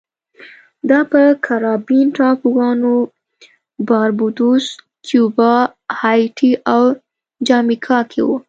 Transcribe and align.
دا 0.89 0.99
په 1.11 1.21
کارابین 1.45 2.07
ټاپوګانو 2.17 2.93
باربادوس، 3.87 4.65
کیوبا، 5.05 5.53
هایټي 6.01 6.51
او 6.73 6.83
جامیکا 7.47 7.99
کې 8.11 8.21
و 8.23 8.29